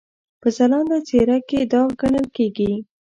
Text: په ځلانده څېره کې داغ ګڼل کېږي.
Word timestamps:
په 0.41 0.47
ځلانده 0.57 0.97
څېره 1.07 1.37
کې 1.49 1.59
داغ 1.71 1.89
ګڼل 2.01 2.25
کېږي. 2.35 2.73